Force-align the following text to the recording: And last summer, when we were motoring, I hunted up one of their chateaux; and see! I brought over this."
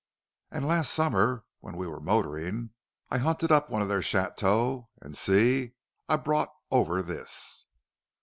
And 0.49 0.67
last 0.67 0.93
summer, 0.95 1.45
when 1.59 1.77
we 1.77 1.85
were 1.85 1.99
motoring, 1.99 2.71
I 3.11 3.19
hunted 3.19 3.51
up 3.51 3.69
one 3.69 3.83
of 3.83 3.87
their 3.87 4.01
chateaux; 4.01 4.89
and 4.99 5.15
see! 5.15 5.73
I 6.09 6.15
brought 6.15 6.51
over 6.71 7.03
this." 7.03 7.65